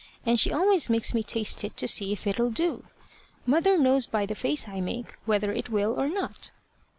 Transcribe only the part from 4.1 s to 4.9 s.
the face I